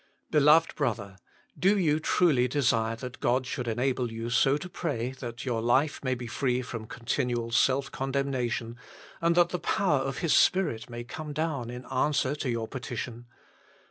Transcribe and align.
Beloved 0.31 0.73
brother! 0.73 1.19
do 1.59 1.77
you 1.77 1.99
truly 1.99 2.47
desire 2.47 2.95
that 2.95 3.19
God 3.19 3.45
should 3.45 3.67
enable 3.67 4.11
you 4.11 4.31
so 4.31 4.57
to 4.57 4.67
pray 4.67 5.11
that 5.19 5.45
your 5.45 5.61
life 5.61 6.03
may 6.03 6.15
be 6.15 6.25
free 6.25 6.63
from 6.63 6.87
continual 6.87 7.51
self 7.51 7.91
condemnation, 7.91 8.77
and 9.21 9.35
that 9.35 9.49
the 9.49 9.59
power 9.59 9.99
of 9.99 10.17
His 10.17 10.33
Spirit 10.33 10.89
may 10.89 11.03
come 11.03 11.33
down 11.33 11.69
in 11.69 11.85
answer 11.85 12.33
to 12.37 12.49
your 12.49 12.67
petition 12.67 13.27